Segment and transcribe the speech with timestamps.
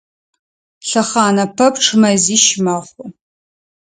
[0.87, 3.05] Лъэхъанэ пэпчъ мэзищ мэхъу.